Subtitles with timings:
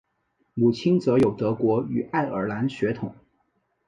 [0.55, 3.13] 母亲则有德国与爱尔兰血统